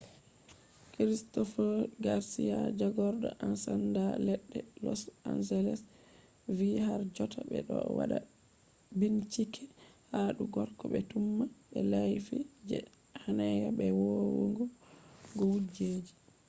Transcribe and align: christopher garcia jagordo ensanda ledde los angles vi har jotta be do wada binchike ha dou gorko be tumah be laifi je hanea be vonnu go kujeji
christopher 0.93 1.71
garcia 2.05 2.57
jagordo 2.79 3.29
ensanda 3.47 4.05
ledde 4.25 4.59
los 4.85 5.01
angles 5.31 5.81
vi 6.57 6.69
har 6.85 7.01
jotta 7.15 7.41
be 7.49 7.59
do 7.67 7.77
wada 7.97 8.19
binchike 8.99 9.63
ha 10.11 10.19
dou 10.37 10.47
gorko 10.55 10.83
be 10.93 10.99
tumah 11.09 11.51
be 11.69 11.79
laifi 11.91 12.37
je 12.69 12.77
hanea 13.23 13.67
be 13.77 13.85
vonnu 13.99 14.45
go 14.57 14.65
kujeji 15.51 16.13